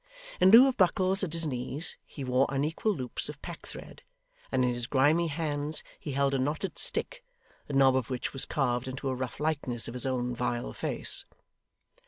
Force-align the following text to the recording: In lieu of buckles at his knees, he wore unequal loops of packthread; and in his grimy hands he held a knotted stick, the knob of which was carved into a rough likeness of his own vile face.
In 0.39 0.49
lieu 0.49 0.67
of 0.67 0.77
buckles 0.77 1.23
at 1.23 1.31
his 1.33 1.45
knees, 1.45 1.95
he 2.07 2.23
wore 2.23 2.47
unequal 2.49 2.91
loops 2.95 3.29
of 3.29 3.39
packthread; 3.43 4.01
and 4.51 4.65
in 4.65 4.73
his 4.73 4.87
grimy 4.87 5.27
hands 5.27 5.83
he 5.99 6.13
held 6.13 6.33
a 6.33 6.39
knotted 6.39 6.79
stick, 6.79 7.23
the 7.67 7.73
knob 7.73 7.95
of 7.95 8.09
which 8.09 8.33
was 8.33 8.45
carved 8.45 8.87
into 8.87 9.09
a 9.09 9.13
rough 9.15 9.39
likeness 9.39 9.87
of 9.87 9.93
his 9.93 10.07
own 10.07 10.35
vile 10.35 10.73
face. 10.73 11.25